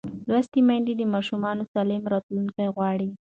لوستې 0.29 0.59
میندې 0.67 0.93
د 0.97 1.01
ماشوم 1.13 1.43
سالم 1.73 2.03
راتلونکی 2.13 2.65
غواړي. 2.75 3.09